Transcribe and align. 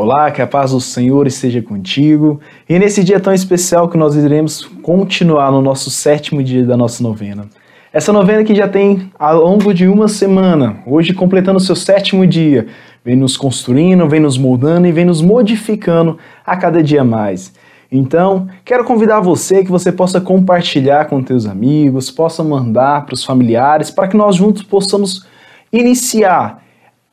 Olá, 0.00 0.30
que 0.30 0.40
a 0.40 0.46
paz 0.46 0.70
do 0.70 0.80
Senhor 0.80 1.26
esteja 1.26 1.60
contigo. 1.60 2.40
E 2.68 2.78
nesse 2.78 3.02
dia 3.02 3.18
tão 3.18 3.34
especial 3.34 3.88
que 3.88 3.98
nós 3.98 4.14
iremos 4.14 4.64
continuar 4.80 5.50
no 5.50 5.60
nosso 5.60 5.90
sétimo 5.90 6.40
dia 6.40 6.64
da 6.64 6.76
nossa 6.76 7.02
novena. 7.02 7.48
Essa 7.92 8.12
novena 8.12 8.44
que 8.44 8.54
já 8.54 8.68
tem 8.68 9.10
ao 9.18 9.42
longo 9.42 9.74
de 9.74 9.88
uma 9.88 10.06
semana, 10.06 10.76
hoje 10.86 11.12
completando 11.12 11.58
seu 11.58 11.74
sétimo 11.74 12.24
dia, 12.28 12.68
vem 13.04 13.16
nos 13.16 13.36
construindo, 13.36 14.08
vem 14.08 14.20
nos 14.20 14.38
moldando 14.38 14.86
e 14.86 14.92
vem 14.92 15.04
nos 15.04 15.20
modificando 15.20 16.16
a 16.46 16.56
cada 16.56 16.80
dia 16.80 17.02
mais. 17.02 17.52
Então, 17.90 18.46
quero 18.64 18.84
convidar 18.84 19.18
você 19.18 19.64
que 19.64 19.70
você 19.70 19.90
possa 19.90 20.20
compartilhar 20.20 21.06
com 21.06 21.20
teus 21.24 21.44
amigos, 21.44 22.08
possa 22.08 22.44
mandar 22.44 23.04
para 23.04 23.14
os 23.14 23.24
familiares, 23.24 23.90
para 23.90 24.06
que 24.06 24.16
nós 24.16 24.36
juntos 24.36 24.62
possamos 24.62 25.26
iniciar 25.72 26.67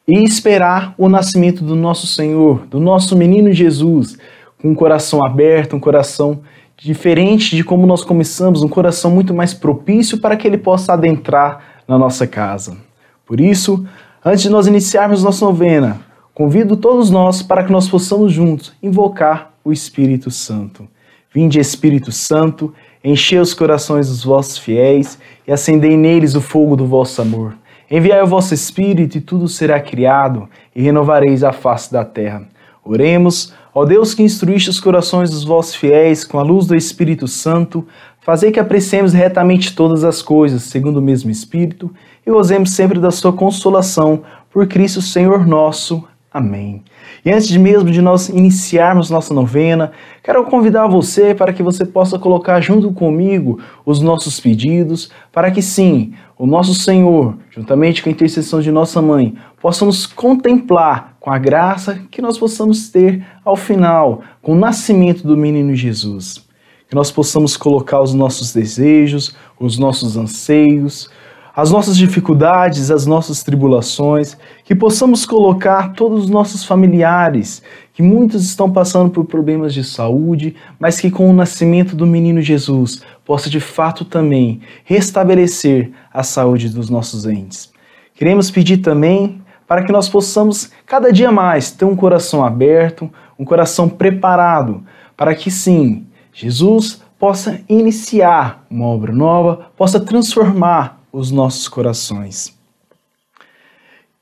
e 0.07 0.23
esperar 0.23 0.93
o 0.97 1.09
nascimento 1.09 1.63
do 1.63 1.75
nosso 1.75 2.05
Senhor, 2.05 2.65
do 2.67 2.79
nosso 2.79 3.15
menino 3.15 3.51
Jesus, 3.51 4.17
com 4.61 4.69
um 4.69 4.75
coração 4.75 5.25
aberto, 5.25 5.75
um 5.75 5.79
coração 5.79 6.41
diferente 6.77 7.55
de 7.55 7.63
como 7.63 7.87
nós 7.87 8.03
começamos, 8.03 8.61
um 8.61 8.67
coração 8.67 9.09
muito 9.09 9.33
mais 9.33 9.53
propício 9.53 10.19
para 10.19 10.35
que 10.35 10.47
ele 10.47 10.57
possa 10.57 10.93
adentrar 10.93 11.83
na 11.87 11.97
nossa 11.97 12.27
casa. 12.27 12.77
Por 13.25 13.39
isso, 13.39 13.85
antes 14.23 14.43
de 14.43 14.49
nós 14.49 14.67
iniciarmos 14.67 15.23
nossa 15.23 15.45
novena, 15.45 16.01
convido 16.33 16.75
todos 16.75 17.09
nós 17.09 17.41
para 17.41 17.63
que 17.63 17.71
nós 17.71 17.87
possamos 17.87 18.31
juntos 18.31 18.73
invocar 18.83 19.53
o 19.63 19.71
Espírito 19.71 20.29
Santo. 20.29 20.87
Vinde, 21.33 21.59
Espírito 21.59 22.11
Santo, 22.11 22.73
enchei 23.03 23.39
os 23.39 23.53
corações 23.53 24.07
dos 24.07 24.23
vossos 24.23 24.57
fiéis 24.57 25.17
e 25.47 25.51
acendei 25.51 25.97
neles 25.97 26.35
o 26.35 26.41
fogo 26.41 26.75
do 26.75 26.85
vosso 26.85 27.21
amor. 27.21 27.55
Enviai 27.89 28.21
o 28.21 28.27
vosso 28.27 28.53
Espírito 28.53 29.17
e 29.17 29.21
tudo 29.21 29.47
será 29.47 29.79
criado, 29.79 30.49
e 30.75 30.81
renovareis 30.81 31.43
a 31.43 31.51
face 31.51 31.91
da 31.91 32.03
terra. 32.03 32.43
Oremos, 32.83 33.53
ó 33.73 33.85
Deus 33.85 34.13
que 34.13 34.23
instruíste 34.23 34.69
os 34.69 34.79
corações 34.79 35.29
dos 35.29 35.43
vossos 35.43 35.75
fiéis 35.75 36.23
com 36.23 36.39
a 36.39 36.43
luz 36.43 36.65
do 36.65 36.75
Espírito 36.75 37.27
Santo, 37.27 37.87
fazei 38.21 38.51
que 38.51 38.59
apreciemos 38.59 39.13
retamente 39.13 39.75
todas 39.75 40.03
as 40.03 40.21
coisas, 40.21 40.63
segundo 40.63 40.97
o 40.97 41.01
mesmo 41.01 41.29
Espírito, 41.29 41.91
e 42.25 42.31
gozemos 42.31 42.71
sempre 42.71 42.99
da 42.99 43.11
sua 43.11 43.33
consolação, 43.33 44.23
por 44.51 44.67
Cristo 44.67 45.01
Senhor 45.01 45.45
nosso. 45.45 46.03
Amém. 46.31 46.83
E 47.23 47.31
antes 47.31 47.55
mesmo 47.55 47.89
de 47.89 48.01
nós 48.01 48.29
iniciarmos 48.29 49.09
nossa 49.09 49.33
novena, 49.33 49.91
quero 50.21 50.43
convidar 50.43 50.85
você 50.85 51.33
para 51.33 51.53
que 51.53 51.63
você 51.63 51.85
possa 51.85 52.19
colocar 52.19 52.59
junto 52.61 52.91
comigo 52.91 53.59
os 53.85 54.01
nossos 54.01 54.39
pedidos, 54.39 55.09
para 55.31 55.49
que 55.49 55.61
sim, 55.61 56.13
o 56.37 56.45
nosso 56.45 56.73
Senhor, 56.73 57.37
juntamente 57.49 58.03
com 58.03 58.09
a 58.09 58.11
intercessão 58.11 58.59
de 58.59 58.71
nossa 58.71 59.01
mãe, 59.01 59.35
possa 59.61 59.85
nos 59.85 60.05
contemplar 60.05 61.15
com 61.19 61.31
a 61.31 61.37
graça 61.37 62.01
que 62.11 62.21
nós 62.21 62.37
possamos 62.37 62.89
ter 62.89 63.25
ao 63.43 63.55
final, 63.55 64.21
com 64.41 64.51
o 64.51 64.59
nascimento 64.59 65.25
do 65.25 65.37
menino 65.37 65.73
Jesus. 65.73 66.45
Que 66.89 66.95
nós 66.95 67.09
possamos 67.09 67.55
colocar 67.55 68.01
os 68.01 68.13
nossos 68.13 68.53
desejos, 68.53 69.35
os 69.59 69.77
nossos 69.77 70.17
anseios, 70.17 71.09
as 71.55 71.71
nossas 71.71 71.95
dificuldades, 71.95 72.91
as 72.91 73.05
nossas 73.05 73.41
tribulações, 73.41 74.37
que 74.65 74.75
possamos 74.75 75.25
colocar 75.25 75.93
todos 75.93 76.25
os 76.25 76.29
nossos 76.29 76.65
familiares, 76.65 77.63
que 77.93 78.03
muitos 78.03 78.43
estão 78.43 78.69
passando 78.69 79.09
por 79.09 79.23
problemas 79.23 79.73
de 79.73 79.81
saúde, 79.81 80.53
mas 80.77 80.99
que 80.99 81.09
com 81.09 81.29
o 81.29 81.33
nascimento 81.33 81.95
do 81.95 82.05
menino 82.05 82.41
Jesus 82.41 83.01
possa 83.25 83.49
de 83.49 83.59
fato 83.59 84.05
também 84.05 84.61
restabelecer 84.83 85.91
a 86.13 86.23
saúde 86.23 86.69
dos 86.69 86.89
nossos 86.89 87.25
entes. 87.25 87.73
Queremos 88.13 88.51
pedir 88.51 88.77
também 88.77 89.41
para 89.67 89.83
que 89.83 89.91
nós 89.91 90.07
possamos 90.07 90.71
cada 90.85 91.11
dia 91.11 91.31
mais 91.31 91.71
ter 91.71 91.85
um 91.85 91.95
coração 91.95 92.45
aberto, 92.45 93.11
um 93.37 93.43
coração 93.43 93.89
preparado, 93.89 94.85
para 95.17 95.33
que 95.33 95.49
sim, 95.49 96.05
Jesus 96.31 97.01
possa 97.17 97.61
iniciar 97.67 98.65
uma 98.69 98.85
obra 98.85 99.11
nova, 99.11 99.71
possa 99.75 99.99
transformar 99.99 101.01
os 101.11 101.31
nossos 101.31 101.67
corações. 101.67 102.55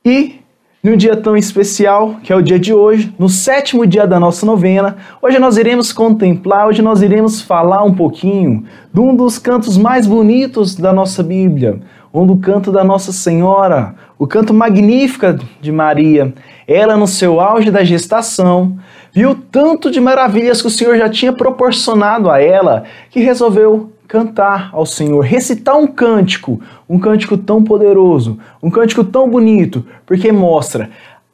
E 0.06 0.43
num 0.84 0.98
dia 0.98 1.16
tão 1.16 1.38
especial, 1.38 2.16
que 2.22 2.34
é 2.34 2.36
o 2.36 2.42
dia 2.42 2.60
de 2.60 2.74
hoje, 2.74 3.16
no 3.18 3.30
sétimo 3.30 3.88
dia 3.88 4.06
da 4.06 4.20
nossa 4.20 4.46
novena, 4.46 4.98
hoje 5.22 5.40
nós 5.40 5.56
iremos 5.56 5.94
contemplar, 5.94 6.68
hoje 6.68 6.82
nós 6.82 7.02
iremos 7.02 7.42
falar 7.42 7.86
um 7.86 7.94
pouquinho 7.94 8.66
de 8.94 9.00
um 9.00 9.16
dos 9.16 9.40
cantos 9.40 9.78
mais 9.78 10.06
bonitos 10.06 10.76
da 10.76 10.92
nossa 10.92 11.24
Bíblia, 11.24 11.80
um 12.14 12.28
do 12.28 12.36
canto 12.36 12.70
da 12.70 12.84
Nossa 12.84 13.14
Senhora, 13.14 13.96
o 14.20 14.28
canto 14.28 14.54
magnífico 14.54 15.40
de 15.62 15.72
Maria. 15.72 16.34
Ela, 16.68 16.98
no 16.98 17.08
seu 17.08 17.40
auge 17.40 17.72
da 17.72 17.84
gestação, 17.84 18.78
viu 19.14 19.34
tanto 19.34 19.90
de 19.90 20.02
maravilhas 20.02 20.62
que 20.62 20.68
o 20.68 20.70
Senhor 20.70 20.98
já 20.98 21.10
tinha 21.10 21.32
proporcionado 21.32 22.30
a 22.30 22.42
ela, 22.42 22.84
que 23.10 23.22
resolveu 23.22 23.93
cantar 24.08 24.69
ao 24.74 24.86
Senhor, 24.86 25.22
recitar 25.22 25.78
um 25.78 25.88
cântico, 25.88 26.62
um 26.88 27.00
cântico 27.00 27.38
tão 27.38 27.64
poderoso, 27.64 28.38
um 28.62 28.69
cântico 28.69 29.03
tão 29.03 29.30
bonito, 29.30 29.86
porque 30.06 30.31
mostra, 30.31 30.90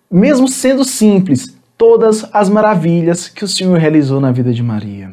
mesmo 0.10 0.48
sendo 0.48 0.84
simples, 0.84 1.58
todas 1.78 2.26
as 2.34 2.50
maravilhas 2.50 3.30
que 3.30 3.44
o 3.44 3.48
Senhor 3.48 3.78
realizou 3.78 4.20
na 4.20 4.32
vida 4.32 4.54
de 4.54 4.62
Maria. 4.62 5.12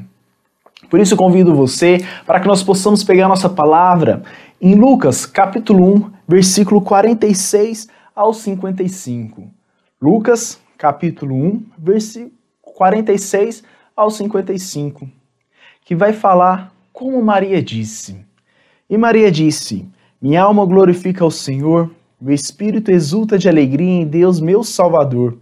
Por 0.91 1.01
isso 1.01 1.17
convido 1.17 1.55
você 1.55 2.05
para 2.27 2.41
que 2.41 2.47
nós 2.47 2.63
possamos 2.63 3.03
pegar 3.03 3.29
nossa 3.29 3.49
palavra 3.49 4.23
em 4.61 4.75
Lucas, 4.75 5.27
capítulo 5.27 5.95
1, 5.95 6.11
versículo 6.29 6.81
46 6.81 7.89
ao 8.15 8.33
55. 8.33 9.49
Lucas, 10.01 10.61
capítulo 10.79 11.35
1, 11.35 11.63
versículo 11.79 12.33
46 12.63 13.63
ao 13.97 14.11
55, 14.11 15.09
que 15.85 15.95
vai 15.95 16.13
falar 16.13 16.73
como 16.97 17.23
Maria 17.23 17.63
disse. 17.63 18.17
E 18.89 18.97
Maria 18.97 19.31
disse: 19.31 19.87
Minha 20.21 20.45
alma 20.45 20.65
glorifica 20.65 21.23
ao 21.23 21.31
Senhor, 21.31 21.91
meu 22.19 22.35
espírito 22.35 22.91
exulta 22.91 23.37
de 23.37 23.51
alegria 23.51 24.01
em 24.01 24.07
Deus, 24.07 24.41
meu 24.41 24.65
Salvador, 24.65 25.37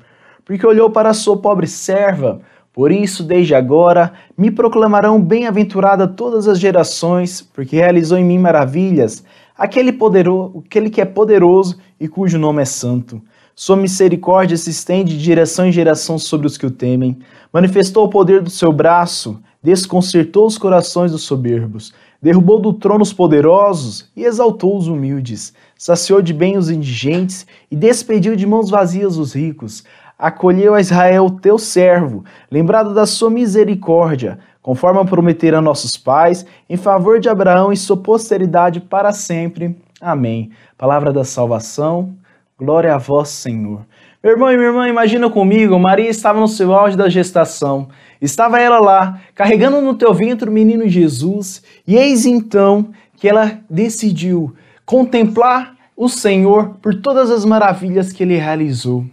porque 0.44 0.66
olhou 0.66 0.90
para 0.90 1.10
a 1.10 1.14
sua 1.14 1.36
pobre 1.36 1.68
serva. 1.68 2.40
Por 2.72 2.90
isso, 2.90 3.22
desde 3.22 3.54
agora, 3.54 4.12
me 4.36 4.50
proclamarão 4.50 5.22
bem-aventurada 5.22 6.08
todas 6.08 6.48
as 6.48 6.58
gerações, 6.58 7.40
porque 7.40 7.76
realizou 7.76 8.18
em 8.18 8.24
mim 8.24 8.38
maravilhas, 8.38 9.22
aquele, 9.56 9.92
poderoso, 9.92 10.64
aquele 10.66 10.90
que 10.90 11.00
é 11.00 11.04
poderoso 11.04 11.78
e 12.00 12.08
cujo 12.08 12.36
nome 12.36 12.62
é 12.62 12.64
santo. 12.64 13.22
Sua 13.54 13.76
misericórdia 13.76 14.56
se 14.56 14.70
estende 14.70 15.16
de 15.16 15.22
geração 15.22 15.68
em 15.68 15.70
geração 15.70 16.18
sobre 16.18 16.48
os 16.48 16.58
que 16.58 16.66
o 16.66 16.70
temem. 16.72 17.16
Manifestou 17.52 18.06
o 18.06 18.10
poder 18.10 18.42
do 18.42 18.50
seu 18.50 18.72
braço, 18.72 19.40
desconcertou 19.64 20.46
os 20.46 20.58
corações 20.58 21.10
dos 21.10 21.22
soberbos, 21.22 21.94
derrubou 22.20 22.60
do 22.60 22.74
trono 22.74 23.02
os 23.02 23.14
poderosos 23.14 24.10
e 24.14 24.24
exaltou 24.24 24.76
os 24.76 24.88
humildes, 24.88 25.54
saciou 25.74 26.20
de 26.20 26.34
bem 26.34 26.58
os 26.58 26.68
indigentes 26.68 27.46
e 27.70 27.74
despediu 27.74 28.36
de 28.36 28.46
mãos 28.46 28.68
vazias 28.68 29.16
os 29.16 29.32
ricos. 29.32 29.82
Acolheu 30.18 30.74
a 30.74 30.80
Israel, 30.82 31.30
teu 31.30 31.58
servo, 31.58 32.24
lembrado 32.50 32.92
da 32.92 33.06
sua 33.06 33.30
misericórdia, 33.30 34.38
conforme 34.60 35.02
prometeram 35.06 35.62
nossos 35.62 35.96
pais, 35.96 36.44
em 36.68 36.76
favor 36.76 37.18
de 37.18 37.30
Abraão 37.30 37.72
e 37.72 37.76
sua 37.76 37.96
posteridade 37.96 38.80
para 38.80 39.12
sempre. 39.12 39.76
Amém. 39.98 40.50
Palavra 40.76 41.10
da 41.10 41.24
salvação. 41.24 42.14
Glória 42.58 42.94
a 42.94 42.98
vós, 42.98 43.30
Senhor. 43.30 43.80
Meu 44.24 44.32
irmão 44.32 44.50
e 44.50 44.56
minha 44.56 44.68
irmã, 44.68 44.88
imagina 44.88 45.28
comigo, 45.28 45.78
Maria 45.78 46.08
estava 46.08 46.40
no 46.40 46.48
seu 46.48 46.72
auge 46.72 46.96
da 46.96 47.10
gestação. 47.10 47.90
Estava 48.22 48.58
ela 48.58 48.80
lá, 48.80 49.20
carregando 49.34 49.82
no 49.82 49.92
teu 49.92 50.14
ventre 50.14 50.48
o 50.48 50.52
menino 50.52 50.88
Jesus, 50.88 51.62
e 51.86 51.94
eis 51.94 52.24
então 52.24 52.88
que 53.18 53.28
ela 53.28 53.58
decidiu 53.68 54.56
contemplar 54.86 55.76
o 55.94 56.08
Senhor 56.08 56.70
por 56.80 56.94
todas 57.02 57.30
as 57.30 57.44
maravilhas 57.44 58.14
que 58.14 58.22
ele 58.22 58.38
realizou. 58.38 59.04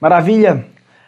Maravilha, 0.00 0.66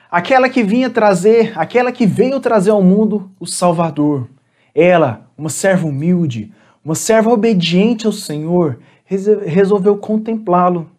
aquela 0.08 0.48
que 0.48 0.62
vinha 0.62 0.88
trazer, 0.88 1.52
aquela 1.56 1.90
que 1.90 2.06
veio 2.06 2.38
trazer 2.38 2.70
ao 2.70 2.80
mundo 2.80 3.28
o 3.40 3.46
Salvador. 3.46 4.28
Ela, 4.72 5.26
uma 5.36 5.50
serva 5.50 5.88
humilde, 5.88 6.52
uma 6.84 6.94
serva 6.94 7.32
obediente 7.32 8.06
ao 8.06 8.12
Senhor, 8.12 8.78
resolveu 9.04 9.96
contemplá-lo. 9.96 10.91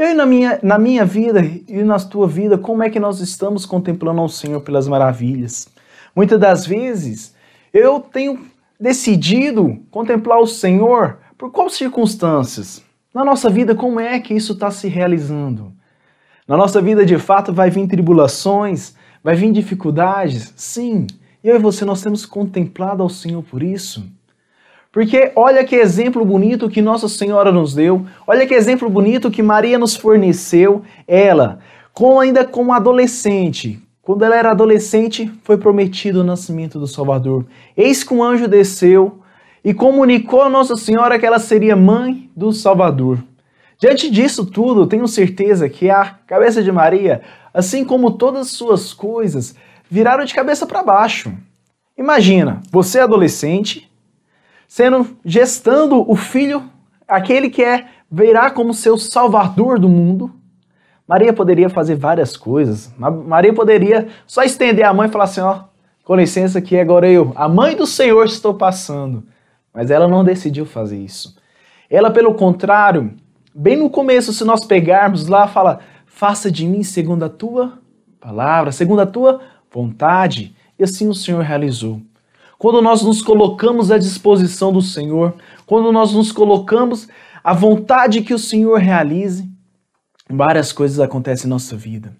E 0.00 0.02
aí, 0.02 0.14
na 0.14 0.24
minha, 0.24 0.58
na 0.62 0.78
minha 0.78 1.04
vida 1.04 1.42
e 1.68 1.82
na 1.82 2.00
tua 2.00 2.26
vida, 2.26 2.56
como 2.56 2.82
é 2.82 2.88
que 2.88 2.98
nós 2.98 3.20
estamos 3.20 3.66
contemplando 3.66 4.22
ao 4.22 4.30
Senhor 4.30 4.62
pelas 4.62 4.88
maravilhas? 4.88 5.68
Muitas 6.16 6.40
das 6.40 6.64
vezes, 6.64 7.34
eu 7.70 8.00
tenho 8.00 8.40
decidido 8.80 9.78
contemplar 9.90 10.40
o 10.40 10.46
Senhor 10.46 11.18
por 11.36 11.52
quais 11.52 11.74
circunstâncias? 11.74 12.82
Na 13.12 13.22
nossa 13.22 13.50
vida, 13.50 13.74
como 13.74 14.00
é 14.00 14.18
que 14.18 14.32
isso 14.32 14.54
está 14.54 14.70
se 14.70 14.88
realizando? 14.88 15.70
Na 16.48 16.56
nossa 16.56 16.80
vida, 16.80 17.04
de 17.04 17.18
fato, 17.18 17.52
vai 17.52 17.68
vir 17.68 17.86
tribulações, 17.86 18.94
vai 19.22 19.34
vir 19.34 19.52
dificuldades? 19.52 20.54
Sim. 20.56 21.08
E 21.44 21.48
eu 21.48 21.56
e 21.56 21.58
você, 21.58 21.84
nós 21.84 22.00
temos 22.00 22.24
contemplado 22.24 23.02
ao 23.02 23.10
Senhor 23.10 23.42
por 23.42 23.62
isso. 23.62 24.02
Porque 24.92 25.30
olha 25.36 25.64
que 25.64 25.76
exemplo 25.76 26.24
bonito 26.24 26.68
que 26.68 26.82
Nossa 26.82 27.08
Senhora 27.08 27.52
nos 27.52 27.74
deu, 27.74 28.04
olha 28.26 28.46
que 28.46 28.54
exemplo 28.54 28.90
bonito 28.90 29.30
que 29.30 29.42
Maria 29.42 29.78
nos 29.78 29.94
forneceu, 29.94 30.82
ela, 31.06 31.60
com 31.92 32.18
ainda 32.18 32.44
como 32.44 32.72
adolescente, 32.72 33.80
quando 34.02 34.24
ela 34.24 34.34
era 34.34 34.50
adolescente, 34.50 35.30
foi 35.44 35.56
prometido 35.56 36.22
o 36.22 36.24
nascimento 36.24 36.80
do 36.80 36.86
Salvador. 36.86 37.46
Eis 37.76 38.02
que 38.02 38.12
um 38.12 38.24
anjo 38.24 38.48
desceu 38.48 39.20
e 39.64 39.72
comunicou 39.72 40.42
a 40.42 40.48
Nossa 40.48 40.76
Senhora 40.76 41.18
que 41.18 41.26
ela 41.26 41.38
seria 41.38 41.76
mãe 41.76 42.28
do 42.34 42.52
Salvador. 42.52 43.22
Diante 43.78 44.10
disso 44.10 44.44
tudo, 44.44 44.86
tenho 44.86 45.06
certeza 45.06 45.68
que 45.68 45.88
a 45.88 46.16
cabeça 46.26 46.62
de 46.62 46.72
Maria, 46.72 47.22
assim 47.52 47.84
como 47.84 48.10
todas 48.10 48.46
as 48.46 48.52
suas 48.52 48.92
coisas, 48.92 49.54
viraram 49.88 50.24
de 50.24 50.34
cabeça 50.34 50.66
para 50.66 50.82
baixo. 50.82 51.32
Imagina, 51.96 52.60
você 52.70 52.98
é 52.98 53.02
adolescente, 53.02 53.89
sendo 54.70 55.16
gestando 55.24 56.08
o 56.08 56.14
filho, 56.14 56.62
aquele 57.08 57.50
que 57.50 57.60
é 57.60 57.88
virá 58.08 58.52
como 58.52 58.72
seu 58.72 58.96
salvador 58.96 59.80
do 59.80 59.88
mundo. 59.88 60.30
Maria 61.08 61.32
poderia 61.32 61.68
fazer 61.68 61.96
várias 61.96 62.36
coisas. 62.36 62.94
Maria 62.96 63.52
poderia 63.52 64.06
só 64.28 64.44
estender 64.44 64.84
a 64.84 64.94
mão 64.94 65.04
e 65.04 65.08
falar 65.08 65.24
assim, 65.24 65.40
ó, 65.40 65.64
com 66.04 66.14
licença 66.14 66.60
que 66.60 66.78
agora 66.78 67.10
eu, 67.10 67.32
a 67.34 67.48
mãe 67.48 67.74
do 67.74 67.84
Senhor, 67.84 68.24
estou 68.26 68.54
passando. 68.54 69.24
Mas 69.74 69.90
ela 69.90 70.06
não 70.06 70.22
decidiu 70.22 70.64
fazer 70.64 70.98
isso. 70.98 71.36
Ela, 71.90 72.08
pelo 72.08 72.34
contrário, 72.34 73.12
bem 73.52 73.76
no 73.76 73.90
começo, 73.90 74.32
se 74.32 74.44
nós 74.44 74.64
pegarmos 74.64 75.26
lá, 75.26 75.48
fala: 75.48 75.80
faça 76.06 76.48
de 76.48 76.64
mim 76.64 76.84
segundo 76.84 77.24
a 77.24 77.28
tua 77.28 77.72
palavra, 78.20 78.70
segundo 78.70 79.00
a 79.00 79.06
tua 79.06 79.40
vontade. 79.68 80.54
E 80.78 80.84
assim 80.84 81.08
o 81.08 81.14
Senhor 81.14 81.42
realizou. 81.42 82.00
Quando 82.60 82.82
nós 82.82 83.00
nos 83.00 83.22
colocamos 83.22 83.90
à 83.90 83.96
disposição 83.96 84.70
do 84.70 84.82
Senhor, 84.82 85.34
quando 85.64 85.90
nós 85.90 86.12
nos 86.12 86.30
colocamos 86.30 87.08
à 87.42 87.54
vontade 87.54 88.20
que 88.20 88.34
o 88.34 88.38
Senhor 88.38 88.78
realize, 88.78 89.48
várias 90.28 90.70
coisas 90.70 91.00
acontecem 91.00 91.46
em 91.46 91.48
nossa 91.48 91.74
vida. 91.74 92.14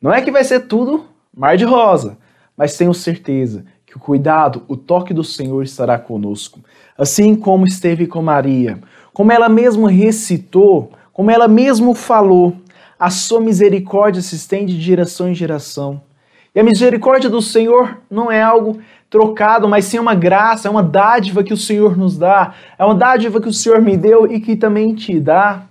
Não 0.00 0.12
é 0.12 0.22
que 0.22 0.30
vai 0.30 0.44
ser 0.44 0.68
tudo 0.68 1.06
mar 1.36 1.56
de 1.56 1.64
rosa, 1.64 2.16
mas 2.56 2.76
tenho 2.76 2.94
certeza 2.94 3.64
que 3.84 3.96
o 3.96 3.98
cuidado, 3.98 4.62
o 4.68 4.76
toque 4.76 5.12
do 5.12 5.24
Senhor 5.24 5.64
estará 5.64 5.98
conosco. 5.98 6.60
Assim 6.96 7.34
como 7.34 7.66
esteve 7.66 8.06
com 8.06 8.22
Maria, 8.22 8.78
como 9.12 9.32
ela 9.32 9.48
mesmo 9.48 9.86
recitou, 9.86 10.92
como 11.12 11.32
ela 11.32 11.48
mesmo 11.48 11.94
falou, 11.94 12.56
a 12.96 13.10
sua 13.10 13.40
misericórdia 13.40 14.22
se 14.22 14.36
estende 14.36 14.72
de 14.72 14.80
geração 14.80 15.28
em 15.28 15.34
geração. 15.34 16.00
E 16.54 16.60
a 16.60 16.62
misericórdia 16.62 17.28
do 17.28 17.42
Senhor 17.42 17.98
não 18.08 18.30
é 18.30 18.40
algo 18.40 18.78
trocado, 19.14 19.68
mas 19.68 19.84
sim 19.84 19.96
uma 19.96 20.12
graça, 20.12 20.66
é 20.66 20.70
uma 20.70 20.82
dádiva 20.82 21.44
que 21.44 21.54
o 21.54 21.56
Senhor 21.56 21.96
nos 21.96 22.18
dá, 22.18 22.52
é 22.76 22.84
uma 22.84 22.96
dádiva 22.96 23.40
que 23.40 23.48
o 23.48 23.52
Senhor 23.52 23.80
me 23.80 23.96
deu 23.96 24.26
e 24.26 24.40
que 24.40 24.56
também 24.56 24.92
te 24.92 25.20
dá. 25.20 25.66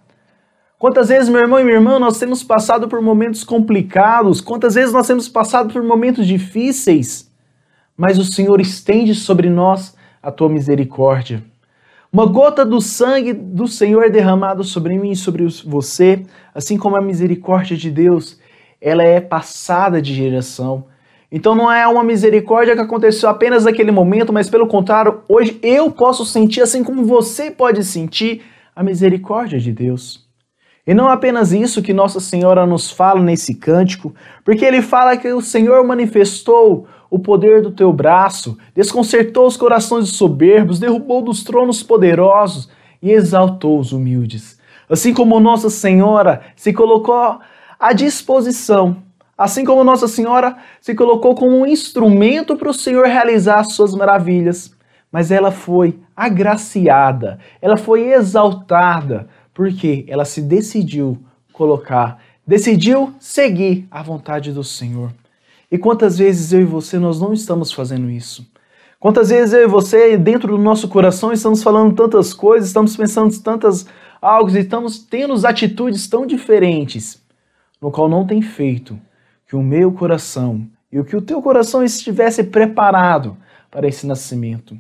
Quantas 0.80 1.10
vezes, 1.10 1.28
meu 1.28 1.42
irmão 1.42 1.60
e 1.60 1.64
minha 1.66 1.76
irmã, 1.76 2.00
nós 2.00 2.18
temos 2.18 2.42
passado 2.42 2.88
por 2.88 3.02
momentos 3.02 3.44
complicados, 3.44 4.40
quantas 4.40 4.76
vezes 4.76 4.94
nós 4.94 5.08
temos 5.08 5.28
passado 5.28 5.74
por 5.74 5.84
momentos 5.84 6.26
difíceis, 6.26 7.30
mas 7.98 8.18
o 8.18 8.24
Senhor 8.24 8.62
estende 8.62 9.14
sobre 9.14 9.50
nós 9.50 9.94
a 10.22 10.32
tua 10.32 10.48
misericórdia. 10.48 11.44
Uma 12.14 12.26
gota 12.26 12.64
do 12.64 12.80
sangue 12.80 13.34
do 13.34 13.68
Senhor 13.68 14.06
é 14.06 14.10
derramado 14.10 14.64
sobre 14.64 14.98
mim 14.98 15.12
e 15.12 15.18
sobre 15.18 15.46
você, 15.66 16.24
assim 16.56 16.78
como 16.78 16.96
a 16.96 17.02
misericórdia 17.02 17.76
de 17.76 17.92
Deus, 17.92 18.40
ela 18.80 19.04
é 19.04 19.20
passada 19.20 20.02
de 20.02 20.14
geração. 20.14 20.86
Então 21.36 21.56
não 21.56 21.72
é 21.72 21.88
uma 21.88 22.04
misericórdia 22.04 22.76
que 22.76 22.82
aconteceu 22.82 23.28
apenas 23.28 23.66
naquele 23.66 23.90
momento, 23.90 24.32
mas 24.32 24.52
pelo 24.52 24.68
contrário, 24.68 25.22
hoje 25.28 25.60
eu 25.64 25.90
posso 25.90 26.24
sentir, 26.28 26.62
assim 26.62 26.84
como 26.84 27.04
você 27.04 27.50
pode 27.50 27.84
sentir, 27.84 28.44
a 28.76 28.84
misericórdia 28.84 29.60
de 29.60 29.72
Deus. 29.72 30.28
E 30.86 30.94
não 30.94 31.10
apenas 31.10 31.52
isso 31.52 31.82
que 31.82 31.92
Nossa 31.92 32.20
Senhora 32.20 32.68
nos 32.68 32.92
fala 32.92 33.20
nesse 33.20 33.56
cântico, 33.56 34.14
porque 34.46 34.64
ele 34.64 34.84
fala 34.84 35.18
que 35.18 35.28
o 35.34 35.42
Senhor 35.42 35.84
manifestou 35.84 36.88
o 37.10 37.18
poder 37.18 37.64
do 37.64 37.72
teu 37.72 37.92
braço, 37.92 38.56
desconcertou 38.76 39.48
os 39.48 39.58
corações 39.58 40.10
soberbos, 40.10 40.80
derrubou 40.80 41.24
dos 41.24 41.44
tronos 41.44 41.82
poderosos 41.82 42.70
e 43.02 43.10
exaltou 43.10 43.80
os 43.80 43.92
humildes. 43.92 44.60
Assim 44.88 45.16
como 45.16 45.40
Nossa 45.40 45.72
Senhora 45.72 46.42
se 46.56 46.72
colocou 46.72 47.40
à 47.80 47.92
disposição, 47.92 48.98
assim 49.44 49.66
como 49.66 49.84
Nossa 49.84 50.08
Senhora 50.08 50.56
se 50.80 50.96
colocou 50.96 51.36
como 51.36 51.58
um 51.58 51.66
instrumento 51.66 52.56
para 52.56 52.70
o 52.70 52.74
Senhor 52.74 53.06
realizar 53.06 53.60
as 53.60 53.74
suas 53.74 53.94
maravilhas, 53.94 54.74
mas 55.12 55.32
ela 55.32 55.52
foi 55.52 56.00
agraciada, 56.16 57.38
ela 57.62 57.76
foi 57.76 58.14
exaltada, 58.14 59.28
porque 59.54 60.06
ela 60.08 60.24
se 60.24 60.42
decidiu 60.42 61.22
colocar, 61.52 62.20
decidiu 62.48 63.14
seguir 63.20 63.86
a 63.92 64.02
vontade 64.02 64.54
do 64.54 64.64
Senhor. 64.64 65.12
E 65.70 65.78
quantas 65.78 66.18
vezes 66.18 66.54
eu 66.54 66.62
e 66.62 66.66
você 66.66 66.98
nós 66.98 67.20
não 67.20 67.34
estamos 67.34 67.74
fazendo 67.74 68.10
isso? 68.10 68.48
Quantas 68.98 69.28
vezes 69.28 69.54
eu 69.54 69.64
e 69.64 69.68
você, 69.68 70.16
dentro 70.16 70.56
do 70.56 70.64
nosso 70.64 70.88
coração, 70.88 71.34
estamos 71.34 71.62
falando 71.62 71.94
tantas 71.94 72.34
coisas, 72.34 72.70
estamos 72.70 72.96
pensando 72.96 73.38
tantas 73.42 73.86
algo 74.22 74.58
estamos 74.58 75.00
tendo 75.00 75.34
atitudes 75.46 76.08
tão 76.08 76.26
diferentes, 76.26 77.22
no 77.82 77.92
qual 77.92 78.08
não 78.08 78.26
tem 78.26 78.42
feito 78.42 78.98
que 79.54 79.58
o 79.58 79.62
meu 79.62 79.92
coração 79.92 80.66
e 80.92 81.00
o 81.00 81.06
que 81.06 81.16
o 81.16 81.22
teu 81.22 81.40
coração 81.40 81.84
estivesse 81.84 82.44
preparado 82.44 83.38
para 83.70 83.88
esse 83.88 84.08
nascimento. 84.08 84.76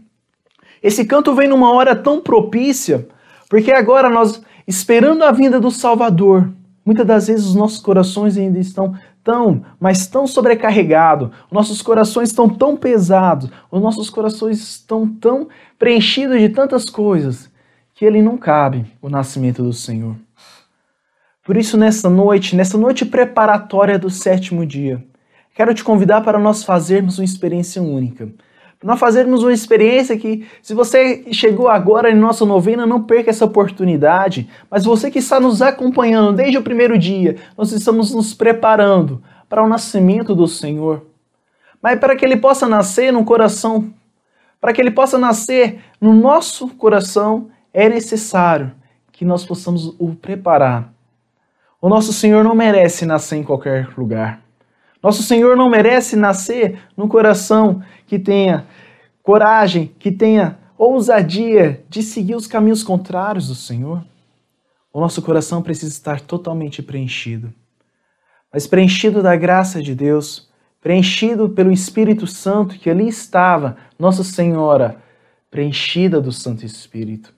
Esse 0.81 1.05
canto 1.05 1.35
vem 1.35 1.47
numa 1.47 1.71
hora 1.71 1.95
tão 1.95 2.19
propícia, 2.19 3.07
porque 3.47 3.71
agora 3.71 4.09
nós, 4.09 4.41
esperando 4.67 5.23
a 5.23 5.31
vinda 5.31 5.59
do 5.59 5.69
Salvador, 5.69 6.51
muitas 6.83 7.05
das 7.05 7.27
vezes 7.27 7.45
os 7.45 7.53
nossos 7.53 7.79
corações 7.81 8.35
ainda 8.35 8.57
estão 8.57 8.97
tão, 9.23 9.63
mas 9.79 10.07
tão 10.07 10.25
sobrecarregado, 10.25 11.31
nossos 11.51 11.79
corações 11.83 12.29
estão 12.29 12.49
tão 12.49 12.75
pesados, 12.75 13.51
os 13.69 13.79
nossos 13.79 14.09
corações 14.09 14.59
estão 14.59 15.07
tão 15.07 15.49
preenchidos 15.77 16.39
de 16.39 16.49
tantas 16.49 16.89
coisas, 16.89 17.47
que 17.93 18.05
ele 18.05 18.23
não 18.23 18.39
cabe 18.39 18.87
o 18.99 19.07
nascimento 19.07 19.61
do 19.61 19.71
Senhor. 19.71 20.15
Por 21.43 21.57
isso, 21.57 21.75
nessa 21.75 22.09
noite, 22.09 22.55
nessa 22.55 22.77
noite 22.77 23.05
preparatória 23.05 23.99
do 23.99 24.09
sétimo 24.09 24.65
dia, 24.65 25.03
quero 25.53 25.73
te 25.73 25.83
convidar 25.83 26.21
para 26.21 26.39
nós 26.39 26.63
fazermos 26.63 27.19
uma 27.19 27.25
experiência 27.25 27.81
única. 27.81 28.29
Para 28.79 28.87
nós 28.87 28.99
fazermos 28.99 29.43
uma 29.43 29.51
experiência 29.51 30.17
que, 30.17 30.47
se 30.61 30.73
você 30.73 31.25
chegou 31.33 31.67
agora 31.67 32.09
em 32.09 32.15
nossa 32.15 32.45
novena, 32.45 32.85
não 32.85 33.03
perca 33.03 33.29
essa 33.29 33.43
oportunidade. 33.43 34.49
Mas 34.71 34.85
você 34.85 35.11
que 35.11 35.19
está 35.19 35.37
nos 35.37 35.61
acompanhando 35.61 36.33
desde 36.33 36.57
o 36.57 36.63
primeiro 36.63 36.97
dia, 36.97 37.35
nós 37.57 37.73
estamos 37.73 38.13
nos 38.13 38.33
preparando 38.33 39.21
para 39.49 39.61
o 39.61 39.67
nascimento 39.67 40.33
do 40.33 40.47
Senhor. 40.47 41.05
Mas 41.81 41.99
para 41.99 42.15
que 42.15 42.23
ele 42.23 42.37
possa 42.37 42.69
nascer 42.69 43.11
no 43.11 43.25
coração, 43.25 43.93
para 44.61 44.71
que 44.71 44.79
ele 44.79 44.91
possa 44.91 45.17
nascer 45.17 45.81
no 45.99 46.13
nosso 46.13 46.69
coração, 46.69 47.49
é 47.73 47.89
necessário 47.89 48.71
que 49.11 49.25
nós 49.25 49.45
possamos 49.45 49.93
o 49.99 50.15
preparar. 50.15 50.92
O 51.83 51.89
nosso 51.89 52.13
Senhor 52.13 52.45
não 52.45 52.55
merece 52.55 53.05
nascer 53.05 53.35
em 53.35 53.43
qualquer 53.43 53.89
lugar. 53.97 54.41
Nosso 55.03 55.21
Senhor 55.21 55.57
não 55.57 55.69
merece 55.69 56.15
nascer 56.15 56.79
num 56.95 57.09
coração 57.09 57.83
que 58.07 58.17
tenha 58.17 58.65
coragem, 59.21 59.93
que 59.99 60.09
tenha 60.09 60.57
ousadia 60.77 61.83
de 61.89 62.01
seguir 62.01 62.35
os 62.35 62.47
caminhos 62.47 62.83
contrários 62.83 63.49
do 63.49 63.55
Senhor. 63.55 64.01
O 64.93 65.01
nosso 65.01 65.21
coração 65.21 65.61
precisa 65.61 65.91
estar 65.91 66.21
totalmente 66.21 66.81
preenchido. 66.81 67.53
Mas 68.49 68.65
preenchido 68.65 69.21
da 69.21 69.35
graça 69.35 69.83
de 69.83 69.93
Deus, 69.93 70.49
preenchido 70.79 71.49
pelo 71.49 71.69
Espírito 71.69 72.25
Santo 72.25 72.79
que 72.79 72.89
ali 72.89 73.09
estava, 73.09 73.75
Nossa 73.99 74.23
Senhora, 74.23 75.03
preenchida 75.51 76.21
do 76.21 76.31
Santo 76.31 76.65
Espírito. 76.65 77.33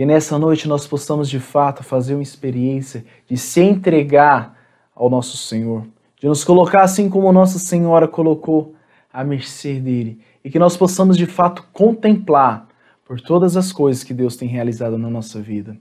Que 0.00 0.06
nessa 0.06 0.38
noite 0.38 0.66
nós 0.66 0.86
possamos 0.86 1.28
de 1.28 1.38
fato 1.38 1.84
fazer 1.84 2.14
uma 2.14 2.22
experiência 2.22 3.04
de 3.28 3.36
se 3.36 3.60
entregar 3.60 4.56
ao 4.96 5.10
nosso 5.10 5.36
Senhor, 5.36 5.84
de 6.18 6.26
nos 6.26 6.42
colocar 6.42 6.80
assim 6.80 7.10
como 7.10 7.30
Nossa 7.30 7.58
Senhora 7.58 8.08
colocou 8.08 8.74
à 9.12 9.22
mercê 9.22 9.74
dele 9.74 10.18
e 10.42 10.48
que 10.48 10.58
nós 10.58 10.74
possamos 10.74 11.18
de 11.18 11.26
fato 11.26 11.66
contemplar 11.70 12.66
por 13.04 13.20
todas 13.20 13.58
as 13.58 13.72
coisas 13.72 14.02
que 14.02 14.14
Deus 14.14 14.36
tem 14.36 14.48
realizado 14.48 14.96
na 14.96 15.10
nossa 15.10 15.38
vida. 15.38 15.76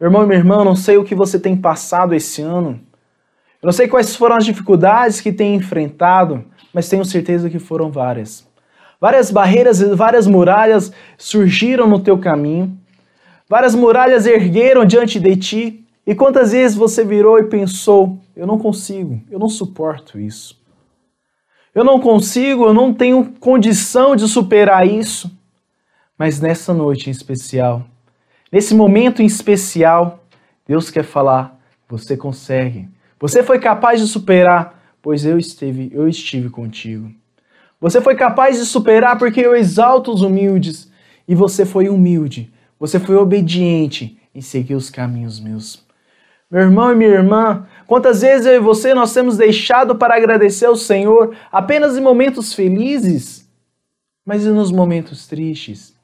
Meu 0.00 0.08
irmão 0.08 0.22
e 0.22 0.26
minha 0.28 0.38
irmã, 0.38 0.64
não 0.64 0.74
sei 0.74 0.96
o 0.96 1.04
que 1.04 1.14
você 1.14 1.38
tem 1.38 1.54
passado 1.54 2.14
esse 2.14 2.40
ano, 2.40 2.80
eu 3.60 3.66
não 3.66 3.72
sei 3.72 3.86
quais 3.86 4.16
foram 4.16 4.36
as 4.36 4.46
dificuldades 4.46 5.20
que 5.20 5.30
tem 5.30 5.56
enfrentado, 5.56 6.42
mas 6.72 6.88
tenho 6.88 7.04
certeza 7.04 7.50
que 7.50 7.58
foram 7.58 7.90
várias. 7.90 8.50
Várias 8.98 9.30
barreiras 9.30 9.82
e 9.82 9.94
várias 9.94 10.26
muralhas 10.26 10.90
surgiram 11.18 11.86
no 11.86 12.00
teu 12.00 12.16
caminho, 12.16 12.80
Várias 13.52 13.74
muralhas 13.74 14.24
ergueram 14.24 14.82
diante 14.82 15.20
de 15.20 15.36
ti. 15.36 15.84
E 16.06 16.14
quantas 16.14 16.52
vezes 16.52 16.74
você 16.74 17.04
virou 17.04 17.38
e 17.38 17.50
pensou: 17.50 18.18
eu 18.34 18.46
não 18.46 18.58
consigo, 18.58 19.20
eu 19.30 19.38
não 19.38 19.46
suporto 19.46 20.18
isso. 20.18 20.58
Eu 21.74 21.84
não 21.84 22.00
consigo, 22.00 22.64
eu 22.64 22.72
não 22.72 22.94
tenho 22.94 23.34
condição 23.38 24.16
de 24.16 24.26
superar 24.26 24.88
isso. 24.88 25.30
Mas 26.16 26.40
nessa 26.40 26.72
noite 26.72 27.10
em 27.10 27.12
especial, 27.12 27.84
nesse 28.50 28.74
momento 28.74 29.20
em 29.20 29.26
especial, 29.26 30.24
Deus 30.66 30.88
quer 30.88 31.04
falar: 31.04 31.60
você 31.86 32.16
consegue. 32.16 32.88
Você 33.20 33.42
foi 33.42 33.58
capaz 33.58 34.00
de 34.00 34.06
superar 34.06 34.80
pois 35.02 35.26
eu 35.26 35.36
esteve, 35.36 35.90
eu 35.92 36.08
estive 36.08 36.48
contigo. 36.48 37.12
Você 37.78 38.00
foi 38.00 38.14
capaz 38.14 38.58
de 38.58 38.64
superar 38.64 39.18
porque 39.18 39.40
eu 39.42 39.54
exalto 39.54 40.10
os 40.10 40.22
humildes, 40.22 40.90
e 41.28 41.34
você 41.34 41.66
foi 41.66 41.88
humilde, 41.90 42.51
você 42.82 42.98
foi 42.98 43.14
obediente 43.14 44.20
em 44.34 44.40
seguir 44.40 44.74
os 44.74 44.90
caminhos 44.90 45.38
meus. 45.38 45.86
Meu 46.50 46.62
irmão 46.62 46.90
e 46.90 46.96
minha 46.96 47.10
irmã, 47.10 47.64
quantas 47.86 48.22
vezes 48.22 48.44
eu 48.44 48.56
e 48.56 48.58
você 48.58 48.92
nós 48.92 49.14
temos 49.14 49.36
deixado 49.36 49.94
para 49.94 50.16
agradecer 50.16 50.66
ao 50.66 50.74
Senhor 50.74 51.32
apenas 51.52 51.96
em 51.96 52.00
momentos 52.00 52.52
felizes, 52.52 53.48
mas 54.26 54.44
e 54.44 54.48
nos 54.48 54.72
momentos 54.72 55.28
tristes? 55.28 55.94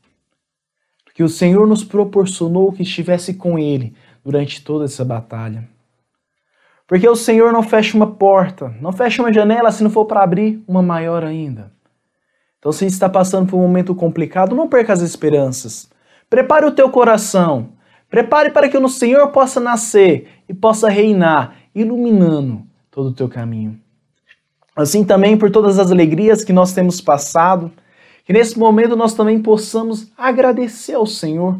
Porque 1.05 1.21
o 1.21 1.29
Senhor 1.29 1.67
nos 1.67 1.83
proporcionou 1.83 2.71
que 2.71 2.85
estivesse 2.85 3.35
com 3.35 3.59
Ele 3.59 3.93
durante 4.25 4.63
toda 4.63 4.85
essa 4.85 5.05
batalha. 5.05 5.69
Porque 6.87 7.09
o 7.09 7.17
Senhor 7.17 7.53
não 7.53 7.65
fecha 7.65 7.97
uma 7.97 8.07
porta, 8.07 8.73
não 8.81 8.93
fecha 8.93 9.21
uma 9.21 9.33
janela 9.33 9.73
se 9.73 9.83
não 9.83 9.91
for 9.91 10.05
para 10.05 10.23
abrir 10.23 10.63
uma 10.69 10.81
maior 10.81 11.25
ainda. 11.25 11.73
Então, 12.61 12.71
se 12.71 12.87
está 12.87 13.09
passando 13.09 13.51
por 13.51 13.57
um 13.57 13.63
momento 13.63 13.97
complicado, 13.97 14.55
não 14.55 14.69
perca 14.69 14.93
as 14.93 15.01
esperanças. 15.01 15.91
Prepare 16.29 16.67
o 16.67 16.73
teu 16.73 16.91
coração. 16.91 17.71
Prepare 18.11 18.51
para 18.51 18.69
que 18.69 18.77
o 18.77 18.89
Senhor 18.89 19.29
possa 19.29 19.61
nascer 19.61 20.29
e 20.49 20.55
possa 20.55 20.89
reinar, 20.89 21.57
iluminando 21.75 22.63
todo 22.91 23.09
o 23.09 23.15
teu 23.15 23.29
caminho. 23.29 23.79
Assim 24.75 25.05
também 25.05 25.37
por 25.37 25.51
todas 25.51 25.79
as 25.79 25.91
alegrias 25.91 26.45
que 26.45 26.53
nós 26.53 26.73
temos 26.73 27.01
passado, 27.01 27.71
que 28.25 28.33
nesse 28.33 28.59
momento 28.59 28.95
nós 28.95 29.15
também 29.15 29.41
possamos 29.41 30.11
agradecer 30.17 30.95
ao 30.95 31.07
Senhor. 31.07 31.59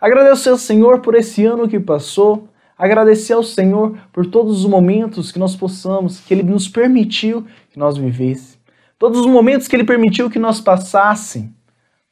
Agradecer 0.00 0.50
ao 0.50 0.58
Senhor 0.58 1.00
por 1.00 1.14
esse 1.14 1.46
ano 1.46 1.68
que 1.68 1.78
passou, 1.78 2.48
agradecer 2.76 3.32
ao 3.32 3.42
Senhor 3.42 3.96
por 4.12 4.26
todos 4.26 4.60
os 4.60 4.66
momentos 4.66 5.30
que 5.30 5.38
nós 5.38 5.54
possamos, 5.54 6.18
que 6.20 6.34
Ele 6.34 6.42
nos 6.42 6.68
permitiu 6.68 7.46
que 7.70 7.78
nós 7.78 7.96
vivesse, 7.96 8.58
todos 8.98 9.20
os 9.20 9.26
momentos 9.26 9.68
que 9.68 9.76
Ele 9.76 9.84
permitiu 9.84 10.28
que 10.28 10.40
nós 10.40 10.60
passassem. 10.60 11.54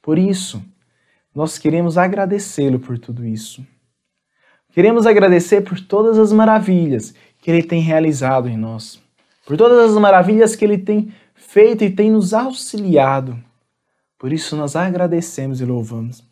Por 0.00 0.18
isso, 0.18 0.62
nós 1.34 1.58
queremos 1.58 1.96
agradecê-lo 1.96 2.78
por 2.78 2.98
tudo 2.98 3.24
isso. 3.24 3.64
Queremos 4.72 5.06
agradecer 5.06 5.62
por 5.62 5.80
todas 5.80 6.18
as 6.18 6.32
maravilhas 6.32 7.14
que 7.40 7.50
Ele 7.50 7.62
tem 7.62 7.80
realizado 7.80 8.48
em 8.48 8.56
nós, 8.56 9.00
por 9.46 9.56
todas 9.56 9.90
as 9.90 9.96
maravilhas 9.96 10.54
que 10.54 10.64
Ele 10.64 10.78
tem 10.78 11.12
feito 11.34 11.82
e 11.84 11.90
tem 11.90 12.10
nos 12.10 12.34
auxiliado. 12.34 13.36
Por 14.18 14.32
isso 14.32 14.56
nós 14.56 14.76
agradecemos 14.76 15.60
e 15.60 15.64
louvamos. 15.64 16.22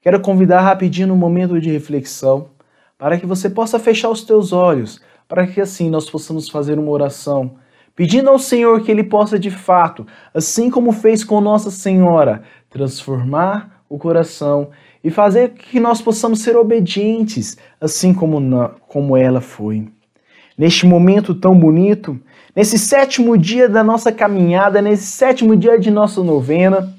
Quero 0.00 0.20
convidar 0.20 0.62
rapidinho 0.62 1.08
no 1.08 1.16
momento 1.16 1.60
de 1.60 1.70
reflexão 1.70 2.50
para 2.96 3.18
que 3.18 3.26
você 3.26 3.48
possa 3.48 3.78
fechar 3.78 4.10
os 4.10 4.24
teus 4.24 4.52
olhos, 4.52 5.00
para 5.28 5.46
que 5.46 5.60
assim 5.60 5.90
nós 5.90 6.08
possamos 6.08 6.48
fazer 6.48 6.78
uma 6.78 6.90
oração, 6.90 7.56
pedindo 7.94 8.30
ao 8.30 8.38
Senhor 8.38 8.82
que 8.82 8.90
Ele 8.90 9.04
possa 9.04 9.38
de 9.38 9.50
fato, 9.50 10.06
assim 10.34 10.70
como 10.70 10.92
fez 10.92 11.22
com 11.22 11.40
Nossa 11.40 11.70
Senhora, 11.70 12.42
transformar 12.68 13.79
o 13.90 13.98
coração 13.98 14.70
e 15.02 15.10
fazer 15.10 15.50
que 15.50 15.80
nós 15.80 16.00
possamos 16.00 16.42
ser 16.42 16.56
obedientes, 16.56 17.58
assim 17.80 18.14
como, 18.14 18.38
na, 18.38 18.68
como 18.86 19.16
ela 19.16 19.40
foi. 19.40 19.88
Neste 20.56 20.86
momento 20.86 21.34
tão 21.34 21.58
bonito, 21.58 22.18
nesse 22.54 22.78
sétimo 22.78 23.36
dia 23.36 23.68
da 23.68 23.82
nossa 23.82 24.12
caminhada, 24.12 24.80
nesse 24.80 25.06
sétimo 25.06 25.56
dia 25.56 25.78
de 25.78 25.90
nossa 25.90 26.22
novena, 26.22 26.94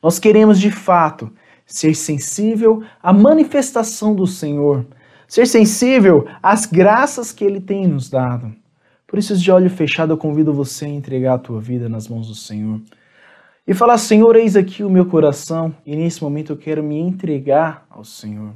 nós 0.00 0.18
queremos 0.20 0.60
de 0.60 0.70
fato 0.70 1.32
ser 1.66 1.94
sensível 1.96 2.84
à 3.02 3.12
manifestação 3.12 4.14
do 4.14 4.26
Senhor, 4.26 4.86
ser 5.26 5.46
sensível 5.46 6.28
às 6.40 6.66
graças 6.66 7.32
que 7.32 7.44
Ele 7.44 7.60
tem 7.60 7.88
nos 7.88 8.08
dado. 8.08 8.54
Por 9.08 9.18
isso, 9.18 9.36
de 9.36 9.50
olho 9.50 9.70
fechado, 9.70 10.12
eu 10.12 10.18
convido 10.18 10.52
você 10.52 10.84
a 10.84 10.88
entregar 10.88 11.34
a 11.34 11.38
tua 11.38 11.60
vida 11.60 11.88
nas 11.88 12.06
mãos 12.06 12.28
do 12.28 12.34
Senhor 12.34 12.80
e 13.66 13.74
falar: 13.74 13.98
Senhor, 13.98 14.36
eis 14.36 14.56
aqui 14.56 14.84
o 14.84 14.90
meu 14.90 15.06
coração, 15.06 15.74
e 15.84 15.96
nesse 15.96 16.22
momento 16.22 16.52
eu 16.52 16.56
quero 16.56 16.82
me 16.82 16.98
entregar 16.98 17.86
ao 17.90 18.04
Senhor. 18.04 18.54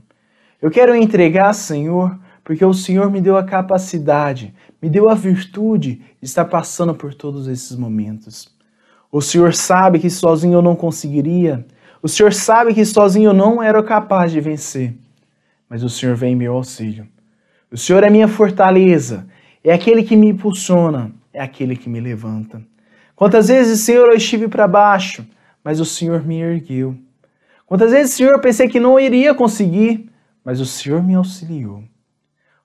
Eu 0.63 0.71
quero 0.71 0.95
entregar, 0.95 1.53
Senhor, 1.55 2.19
porque 2.45 2.65
o 2.65 2.75
Senhor 2.75 3.11
me 3.11 3.21
deu 3.21 3.37
a 3.37 3.45
capacidade, 3.45 4.55
me 4.81 4.89
deu 4.89 5.09
a 5.09 5.15
virtude 5.15 6.03
de 6.21 6.27
estar 6.27 6.45
passando 6.45 6.95
por 6.95 7.15
todos 7.15 7.49
esses 7.49 7.77
momentos. 7.77 8.55
O 9.11 9.21
Senhor 9.21 9.55
sabe 9.55 9.99
que 9.99 10.09
sozinho 10.09 10.55
eu 10.55 10.63
não 10.63 10.77
conseguiria. 10.77 11.67
O 12.03 12.09
Senhor 12.09 12.33
sabe 12.33 12.75
que 12.75 12.85
sozinho 12.85 13.31
eu 13.31 13.35
não 13.35 13.63
era 13.63 13.83
capaz 13.83 14.31
de 14.31 14.41
vencer. 14.41 14.95
Mas 15.69 15.83
o 15.83 15.89
Senhor 15.89 16.15
vem 16.15 16.33
em 16.33 16.37
meu 16.37 16.55
auxílio. 16.55 17.07
O 17.71 17.77
Senhor 17.77 18.03
é 18.05 18.11
minha 18.11 18.29
fortaleza, 18.29 19.27
é 19.63 19.73
aquele 19.73 20.03
que 20.03 20.17
me 20.17 20.29
impulsiona, 20.29 21.13
é 21.33 21.41
aquele 21.41 21.77
que 21.77 21.89
me 21.89 22.01
levanta. 22.01 22.61
Quantas 23.21 23.49
vezes, 23.49 23.81
Senhor, 23.81 24.09
eu 24.09 24.17
estive 24.17 24.49
para 24.49 24.67
baixo, 24.67 25.27
mas 25.63 25.79
o 25.79 25.85
Senhor 25.85 26.25
me 26.25 26.41
ergueu. 26.41 26.97
Quantas 27.67 27.91
vezes, 27.91 28.15
Senhor, 28.15 28.33
eu 28.33 28.41
pensei 28.41 28.67
que 28.67 28.81
não 28.81 28.99
iria 28.99 29.35
conseguir, 29.35 30.11
mas 30.43 30.59
o 30.59 30.65
Senhor 30.65 31.03
me 31.03 31.15
auxiliou. 31.15 31.85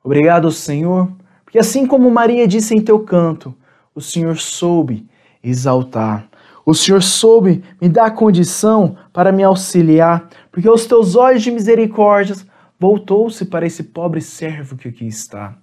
Obrigado, 0.02 0.50
Senhor, 0.52 1.12
porque 1.44 1.60
assim 1.60 1.86
como 1.86 2.10
Maria 2.10 2.48
disse 2.48 2.74
em 2.74 2.80
teu 2.80 3.02
canto, 3.02 3.54
o 3.94 4.00
Senhor 4.00 4.38
soube 4.38 5.06
exaltar. 5.44 6.30
O 6.66 6.74
Senhor 6.74 7.04
soube 7.04 7.62
me 7.82 7.90
dar 7.90 8.12
condição 8.12 8.96
para 9.12 9.34
me 9.34 9.44
auxiliar, 9.44 10.30
porque 10.54 10.70
os 10.70 10.86
teus 10.86 11.18
olhos 11.18 11.44
de 11.44 11.52
misericórdia 11.52 12.34
voltou-se 12.80 13.44
para 13.44 13.66
esse 13.66 13.84
pobre 13.84 14.22
servo 14.22 14.78
que 14.78 14.88
aqui 14.88 15.06
está. 15.06 15.54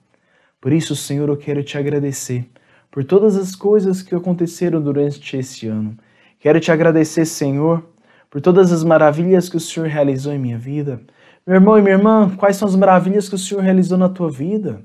Por 0.61 0.71
isso, 0.71 0.95
Senhor, 0.95 1.31
eu 1.31 1.37
quero 1.39 1.65
te 1.65 1.79
agradecer 1.79 2.47
por 2.93 3.03
todas 3.03 3.39
as 3.39 3.57
coisas 3.57 4.03
que 4.03 4.15
aconteceram 4.15 4.81
durante 4.81 5.35
esse 5.35 5.67
ano. 5.67 5.97
Quero 6.39 6.61
te 6.61 6.71
agradecer, 6.71 7.25
Senhor, 7.25 7.83
por 8.31 8.43
todas 8.43 8.71
as 8.71 8.85
maravilhas 8.85 9.49
que 9.49 9.57
o 9.57 9.61
Senhor 9.61 9.89
realizou 9.89 10.31
em 10.31 10.39
minha 10.39 10.59
vida. 10.59 11.01
Meu 11.47 11.57
irmão 11.57 11.79
e 11.79 11.83
minha 11.83 11.95
irmã, 11.95 12.31
quais 12.37 12.57
são 12.57 12.69
as 12.69 12.77
maravilhas 12.77 13.31
que 13.31 13.35
o 13.35 13.39
Senhor 13.39 13.63
realizou 13.63 13.97
na 13.97 14.11
tua 14.11 14.31
vida? 14.31 14.83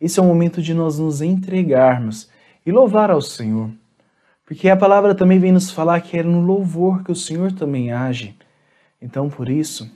Esse 0.00 0.20
é 0.20 0.22
o 0.22 0.26
momento 0.26 0.62
de 0.62 0.72
nós 0.72 1.00
nos 1.00 1.20
entregarmos 1.20 2.30
e 2.64 2.70
louvar 2.70 3.10
ao 3.10 3.20
Senhor. 3.20 3.68
Porque 4.46 4.68
a 4.68 4.76
palavra 4.76 5.12
também 5.12 5.40
vem 5.40 5.50
nos 5.50 5.72
falar 5.72 6.00
que 6.02 6.16
é 6.16 6.22
no 6.22 6.40
louvor 6.40 7.02
que 7.02 7.10
o 7.10 7.16
Senhor 7.16 7.50
também 7.50 7.90
age. 7.90 8.36
Então, 9.02 9.28
por 9.28 9.48
isso, 9.48 9.90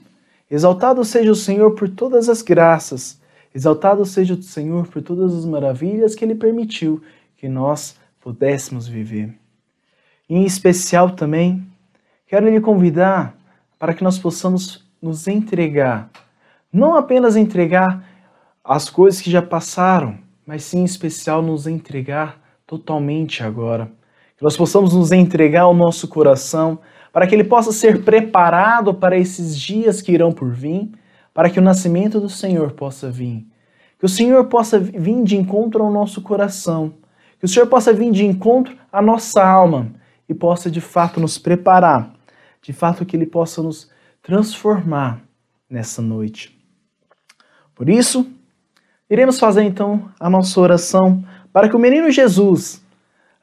exaltado 0.51 1.05
seja 1.05 1.31
o 1.31 1.35
Senhor 1.35 1.71
por 1.71 1.87
todas 1.87 2.27
as 2.27 2.41
graças, 2.41 3.21
exaltado 3.53 4.05
seja 4.05 4.33
o 4.33 4.43
Senhor 4.43 4.87
por 4.87 5.01
todas 5.01 5.33
as 5.33 5.45
maravilhas 5.45 6.15
que 6.15 6.25
Ele 6.25 6.35
permitiu 6.35 7.01
que 7.37 7.47
nós 7.47 7.97
pudéssemos 8.19 8.87
viver. 8.87 9.37
Em 10.29 10.43
especial 10.43 11.11
também, 11.11 11.65
quero 12.27 12.49
lhe 12.49 12.59
convidar 12.59 13.35
para 13.77 13.93
que 13.93 14.03
nós 14.03 14.17
possamos 14.17 14.83
nos 15.01 15.27
entregar. 15.27 16.09
Não 16.71 16.95
apenas 16.95 17.35
entregar 17.35 18.03
as 18.63 18.89
coisas 18.89 19.21
que 19.21 19.29
já 19.29 19.41
passaram, 19.41 20.17
mas 20.45 20.63
sim, 20.63 20.79
em 20.79 20.85
especial, 20.85 21.41
nos 21.41 21.67
entregar 21.67 22.41
totalmente 22.65 23.43
agora 23.43 23.91
que 24.37 24.43
nós 24.43 24.57
possamos 24.57 24.93
nos 24.93 25.11
entregar 25.11 25.61
ao 25.61 25.73
nosso 25.73 26.07
coração, 26.07 26.79
para 27.11 27.25
que 27.25 27.33
ele 27.33 27.45
possa 27.45 27.71
ser 27.71 28.03
preparado 28.03 28.93
para 28.93 29.17
esses 29.17 29.57
dias 29.57 30.01
que 30.01 30.11
irão 30.11 30.31
por 30.31 30.51
vir, 30.51 30.91
para 31.33 31.49
que 31.49 31.59
o 31.59 31.63
nascimento 31.63 32.19
do 32.19 32.29
Senhor 32.29 32.73
possa 32.73 33.09
vir. 33.09 33.45
Que 33.97 34.05
o 34.05 34.09
Senhor 34.09 34.45
possa 34.45 34.77
vir 34.77 35.23
de 35.23 35.37
encontro 35.37 35.83
ao 35.83 35.91
nosso 35.91 36.21
coração, 36.21 36.93
que 37.45 37.51
o 37.51 37.53
Senhor 37.53 37.67
possa 37.67 37.93
vir 37.93 38.11
de 38.11 38.25
encontro 38.25 38.75
à 38.91 39.01
nossa 39.01 39.43
alma 39.45 39.91
e 40.27 40.33
possa 40.33 40.69
de 40.69 40.81
fato 40.81 41.19
nos 41.19 41.37
preparar, 41.37 42.11
de 42.61 42.73
fato 42.73 43.05
que 43.05 43.15
ele 43.15 43.27
possa 43.27 43.61
nos 43.61 43.89
transformar 44.21 45.21
nessa 45.69 46.01
noite. 46.01 46.57
Por 47.75 47.87
isso, 47.87 48.27
iremos 49.09 49.39
fazer 49.39 49.63
então 49.63 50.09
a 50.19 50.29
nossa 50.29 50.59
oração 50.59 51.23
para 51.53 51.69
que 51.69 51.75
o 51.75 51.79
menino 51.79 52.09
Jesus 52.09 52.83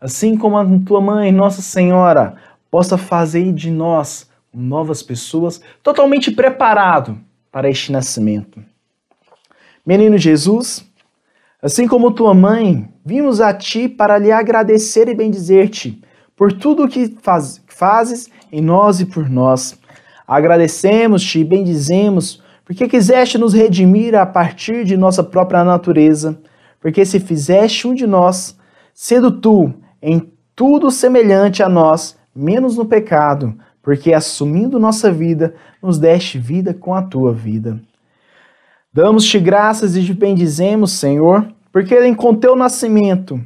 assim 0.02 0.36
como 0.36 0.58
a 0.58 0.66
tua 0.84 1.00
mãe, 1.00 1.30
Nossa 1.30 1.62
Senhora, 1.62 2.34
possa 2.68 2.98
fazer 2.98 3.52
de 3.52 3.70
nós 3.70 4.28
novas 4.52 5.00
pessoas 5.00 5.62
totalmente 5.80 6.32
preparado 6.32 7.16
para 7.52 7.70
este 7.70 7.92
nascimento. 7.92 8.60
Menino 9.86 10.18
Jesus, 10.18 10.84
assim 11.62 11.86
como 11.86 12.10
tua 12.10 12.34
mãe, 12.34 12.88
vimos 13.06 13.40
a 13.40 13.54
ti 13.54 13.88
para 13.88 14.18
lhe 14.18 14.32
agradecer 14.32 15.08
e 15.08 15.14
bendizer-te 15.14 16.02
por 16.36 16.52
tudo 16.52 16.84
o 16.84 16.88
que 16.88 17.16
faz, 17.22 17.62
fazes 17.68 18.28
em 18.50 18.60
nós 18.60 19.00
e 19.00 19.06
por 19.06 19.30
nós. 19.30 19.78
Agradecemos-te 20.26 21.38
e 21.38 21.44
bendizemos 21.44 22.42
porque 22.64 22.88
quiseste 22.88 23.38
nos 23.38 23.52
redimir 23.52 24.14
a 24.14 24.26
partir 24.26 24.84
de 24.84 24.96
nossa 24.96 25.22
própria 25.22 25.62
natureza, 25.62 26.38
porque 26.80 27.04
se 27.04 27.20
fizeste 27.20 27.86
um 27.86 27.94
de 27.94 28.06
nós, 28.06 28.58
sendo 28.92 29.30
tu 29.30 29.72
em 30.00 30.32
tudo 30.56 30.90
semelhante 30.90 31.62
a 31.62 31.68
nós, 31.68 32.16
menos 32.34 32.76
no 32.76 32.84
pecado, 32.84 33.54
porque 33.82 34.12
assumindo 34.12 34.78
nossa 34.78 35.12
vida, 35.12 35.54
nos 35.82 35.98
deste 35.98 36.38
vida 36.38 36.72
com 36.72 36.94
a 36.94 37.02
tua 37.02 37.32
vida. 37.32 37.80
Damos-te 38.94 39.38
graças 39.38 39.96
e 39.96 40.04
te 40.04 40.12
bendizemos, 40.12 40.92
Senhor, 40.92 41.48
porque 41.72 42.14
com 42.14 42.34
teu 42.34 42.54
nascimento 42.54 43.40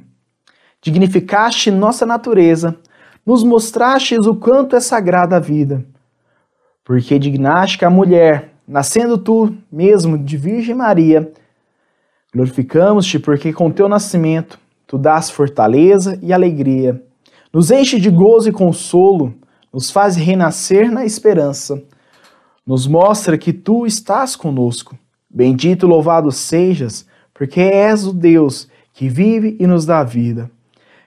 dignificaste 0.83 1.71
nossa 1.71 2.05
natureza, 2.05 2.76
nos 3.25 3.43
mostrastes 3.43 4.26
o 4.26 4.35
quanto 4.35 4.76
é 4.76 4.81
sagrada 4.81 5.37
a 5.37 5.41
vida. 5.41 5.85
Porque 6.85 7.19
dignaste 7.19 7.79
que 7.79 7.85
a 7.85 7.91
mulher, 7.91 8.55
nascendo 8.67 9.19
tu 9.19 9.53
mesmo 9.71 10.19
de 10.19 10.37
Virgem 10.37 10.75
Maria, 10.75 11.33
glorificamos-te 12.33 13.19
porque 13.19 13.53
com 13.53 13.71
teu 13.71 13.88
nascimento 13.88 14.59
tu 14.87 14.99
dás 14.99 15.31
fortaleza 15.31 16.19
e 16.23 16.33
alegria, 16.33 17.03
nos 17.53 17.71
enche 17.71 17.99
de 17.99 18.11
gozo 18.11 18.49
e 18.49 18.53
consolo, 18.53 19.35
nos 19.73 19.91
faz 19.91 20.17
renascer 20.17 20.91
na 20.91 21.05
esperança, 21.05 21.83
nos 22.65 22.87
mostra 22.87 23.38
que 23.38 23.53
tu 23.53 23.87
estás 23.87 24.37
conosco. 24.37 24.97
Bendito 25.37 25.87
e 25.87 25.88
louvado 25.88 26.33
sejas, 26.33 27.07
porque 27.35 27.61
és 27.61 28.07
o 28.07 28.12
Deus 28.12 28.69
que 28.93 29.09
vive 29.09 29.57
e 29.61 29.66
nos 29.66 29.85
dá 29.85 30.02
vida 30.02 30.50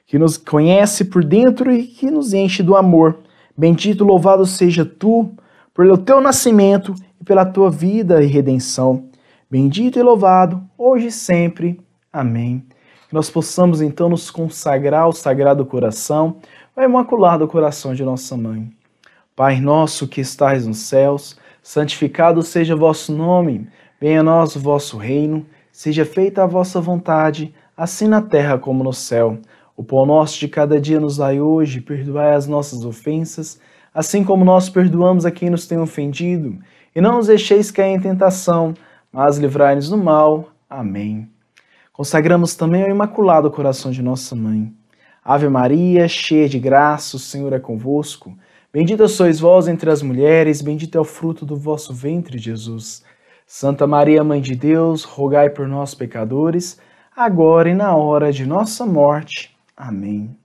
que 0.09 0.17
nos 0.17 0.37
conhece 0.37 1.05
por 1.05 1.23
dentro 1.23 1.71
e 1.71 1.85
que 1.85 2.09
nos 2.09 2.33
enche 2.33 2.63
do 2.63 2.75
amor. 2.75 3.19
Bendito, 3.55 4.03
louvado 4.03 4.43
seja 4.43 4.83
tu, 4.83 5.29
pelo 5.71 5.99
teu 5.99 6.19
nascimento 6.19 6.95
e 7.21 7.23
pela 7.23 7.45
tua 7.45 7.69
vida 7.69 8.23
e 8.23 8.25
redenção. 8.25 9.07
Bendito 9.51 9.99
e 9.99 10.01
louvado, 10.01 10.63
hoje 10.75 11.07
e 11.07 11.11
sempre. 11.11 11.79
Amém. 12.11 12.65
Que 13.07 13.13
nós 13.13 13.29
possamos 13.29 13.83
então 13.83 14.09
nos 14.09 14.31
consagrar 14.31 15.03
ao 15.03 15.13
Sagrado 15.13 15.63
Coração, 15.63 16.37
ao 16.75 16.83
Imaculado 16.83 17.47
Coração 17.47 17.93
de 17.93 18.03
nossa 18.03 18.35
Mãe. 18.35 18.67
Pai 19.35 19.61
nosso 19.61 20.07
que 20.07 20.21
estais 20.21 20.65
nos 20.65 20.79
céus, 20.79 21.37
santificado 21.61 22.41
seja 22.41 22.73
o 22.73 22.79
vosso 22.79 23.13
nome, 23.13 23.67
venha 23.99 24.21
a 24.21 24.23
nós 24.23 24.55
o 24.55 24.59
vosso 24.59 24.97
reino, 24.97 25.45
seja 25.71 26.05
feita 26.05 26.43
a 26.43 26.47
vossa 26.47 26.79
vontade, 26.79 27.53
assim 27.75 28.07
na 28.07 28.21
terra 28.21 28.57
como 28.57 28.83
no 28.83 28.93
céu. 28.93 29.37
O 29.75 29.83
pão 29.83 30.05
nosso 30.05 30.39
de 30.39 30.47
cada 30.47 30.79
dia 30.79 30.99
nos 30.99 31.17
dai 31.17 31.39
hoje, 31.39 31.81
perdoai 31.81 32.33
as 32.35 32.47
nossas 32.47 32.83
ofensas, 32.83 33.59
assim 33.93 34.23
como 34.23 34.43
nós 34.43 34.69
perdoamos 34.69 35.25
a 35.25 35.31
quem 35.31 35.49
nos 35.49 35.67
tem 35.67 35.77
ofendido, 35.77 36.57
e 36.95 37.01
não 37.01 37.17
nos 37.17 37.27
deixeis 37.27 37.71
cair 37.71 37.93
em 37.93 37.99
tentação, 37.99 38.73
mas 39.11 39.37
livrai-nos 39.37 39.89
do 39.89 39.97
mal. 39.97 40.49
Amém. 40.69 41.29
Consagramos 41.93 42.55
também 42.55 42.83
ao 42.83 42.89
Imaculado 42.89 43.51
Coração 43.51 43.91
de 43.91 44.01
Nossa 44.01 44.35
Mãe. 44.35 44.73
Ave 45.23 45.49
Maria, 45.49 46.07
cheia 46.07 46.47
de 46.47 46.59
graça, 46.59 47.17
o 47.17 47.19
Senhor 47.19 47.53
é 47.53 47.59
convosco. 47.59 48.37
Bendita 48.71 49.07
sois 49.07 49.39
vós 49.39 49.67
entre 49.67 49.89
as 49.89 50.01
mulheres, 50.01 50.61
bendito 50.61 50.97
é 50.97 51.01
o 51.01 51.05
fruto 51.05 51.45
do 51.45 51.55
vosso 51.55 51.93
ventre, 51.93 52.37
Jesus. 52.37 53.03
Santa 53.51 53.87
Maria, 53.87 54.23
Mãe 54.23 54.39
de 54.39 54.53
Deus, 54.53 55.03
rogai 55.03 55.49
por 55.49 55.67
nós, 55.67 55.95
pecadores, 55.95 56.79
agora 57.17 57.67
e 57.67 57.73
na 57.73 57.95
hora 57.95 58.31
de 58.31 58.45
nossa 58.45 58.85
morte. 58.85 59.57
Amém. 59.75 60.37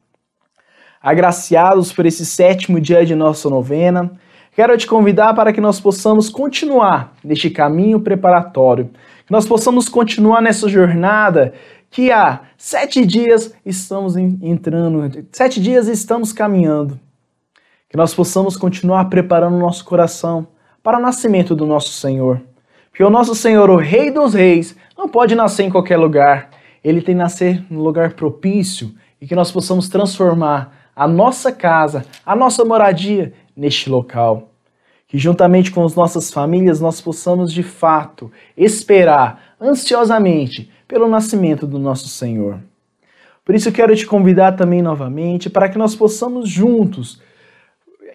Agraciados 1.03 1.93
por 1.93 2.07
esse 2.07 2.25
sétimo 2.25 2.81
dia 2.81 3.05
de 3.05 3.15
nossa 3.15 3.51
novena, 3.51 4.11
quero 4.53 4.75
te 4.79 4.87
convidar 4.87 5.35
para 5.35 5.53
que 5.53 5.61
nós 5.61 5.79
possamos 5.79 6.31
continuar 6.31 7.13
neste 7.23 7.51
caminho 7.51 8.01
preparatório, 8.01 8.89
que 9.27 9.33
nós 9.33 9.47
possamos 9.47 9.87
continuar 9.87 10.41
nessa 10.41 10.67
jornada 10.67 11.53
que 11.91 12.11
há 12.11 12.41
sete 12.57 13.05
dias 13.05 13.55
estamos 13.67 14.17
entrando, 14.17 15.27
sete 15.31 15.61
dias 15.61 15.89
estamos 15.89 16.33
caminhando, 16.33 16.99
que 17.87 17.99
nós 17.99 18.15
possamos 18.15 18.57
continuar 18.57 19.11
preparando 19.11 19.57
o 19.57 19.61
nosso 19.61 19.85
coração 19.85 20.47
para 20.83 20.97
o 20.97 21.03
nascimento 21.03 21.55
do 21.55 21.67
nosso 21.67 21.91
Senhor. 21.91 22.41
Porque 22.95 23.03
o 23.03 23.11
nosso 23.11 23.35
Senhor, 23.35 23.69
o 23.71 23.77
Rei 23.77 24.09
dos 24.09 24.35
Reis, 24.35 24.77
não 24.97 25.09
pode 25.09 25.35
nascer 25.35 25.65
em 25.65 25.69
qualquer 25.71 25.97
lugar. 25.97 26.51
Ele 26.85 27.03
tem 27.03 27.17
que 27.17 27.21
nascer 27.21 27.61
no 27.69 27.83
lugar 27.83 28.13
propício, 28.13 28.95
e 29.21 29.27
que 29.27 29.35
nós 29.35 29.51
possamos 29.51 29.89
transformar 29.89 30.91
a 30.95 31.09
nossa 31.09 31.51
casa, 31.51 32.07
a 32.25 32.37
nossa 32.37 32.65
moradia 32.65 33.33
neste 33.57 33.91
local. 33.91 34.51
Que 35.09 35.19
juntamente 35.19 35.73
com 35.73 35.85
as 35.85 35.97
nossas 35.97 36.31
famílias 36.31 36.81
nós 36.81 37.01
possamos 37.01 37.53
de 37.53 37.65
fato 37.65 38.31
esperar 38.57 39.57
ansiosamente 39.61 40.71
pelo 40.87 41.09
nascimento 41.09 41.67
do 41.67 41.81
nosso 41.81 42.07
Senhor. 42.07 42.61
Por 43.45 43.57
isso 43.57 43.73
quero 43.73 43.97
te 43.97 44.07
convidar 44.07 44.53
também 44.53 44.83
novamente 44.83 45.51
para 45.51 45.69
que 45.69 45.77
nós 45.77 45.97
possamos 45.97 46.49
juntos 46.49 47.21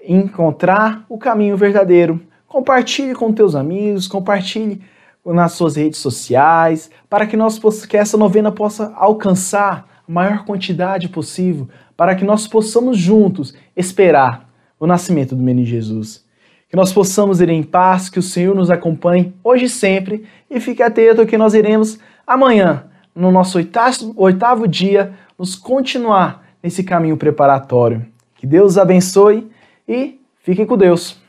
encontrar 0.05 1.05
o 1.09 1.17
caminho 1.17 1.57
verdadeiro. 1.57 2.28
Compartilhe 2.49 3.13
com 3.15 3.31
teus 3.31 3.55
amigos, 3.55 4.07
compartilhe 4.07 4.81
nas 5.25 5.53
suas 5.53 5.75
redes 5.75 5.99
sociais, 5.99 6.89
para 7.09 7.25
que 7.27 7.37
nós 7.37 7.59
que 7.85 7.95
essa 7.95 8.17
novena 8.17 8.51
possa 8.51 8.91
alcançar 8.95 9.87
maior 10.07 10.43
quantidade 10.43 11.07
possível 11.07 11.69
para 11.95 12.15
que 12.15 12.23
nós 12.23 12.47
possamos 12.47 12.97
juntos 12.97 13.53
esperar 13.75 14.49
o 14.79 14.87
nascimento 14.87 15.35
do 15.35 15.43
menino 15.43 15.67
Jesus. 15.67 16.25
Que 16.69 16.75
nós 16.75 16.93
possamos 16.93 17.41
ir 17.41 17.49
em 17.49 17.61
paz, 17.61 18.09
que 18.09 18.17
o 18.17 18.23
Senhor 18.23 18.55
nos 18.55 18.71
acompanhe 18.71 19.33
hoje 19.43 19.65
e 19.65 19.69
sempre 19.69 20.25
e 20.49 20.59
fique 20.59 20.81
atento 20.81 21.25
que 21.25 21.37
nós 21.37 21.53
iremos 21.53 21.99
amanhã, 22.25 22.85
no 23.13 23.31
nosso 23.31 23.57
oitavo, 23.57 24.13
oitavo 24.15 24.67
dia, 24.67 25.13
nos 25.37 25.55
continuar 25.55 26.45
nesse 26.63 26.83
caminho 26.83 27.17
preparatório. 27.17 28.05
Que 28.35 28.47
Deus 28.47 28.77
abençoe 28.77 29.51
e 29.87 30.21
fiquem 30.41 30.65
com 30.65 30.77
Deus. 30.77 31.19